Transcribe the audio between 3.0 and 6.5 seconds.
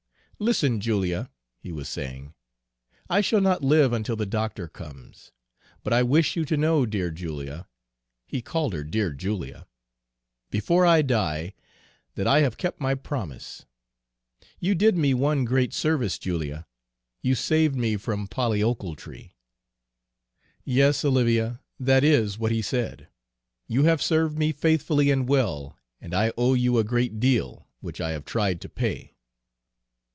'I shall not live until the doctor comes. But I wish you